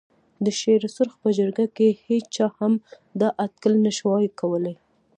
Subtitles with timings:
[0.43, 2.73] د شېر سرخ په جرګه کې هېچا هم
[3.19, 4.75] دا اټکل نه شوای کولای.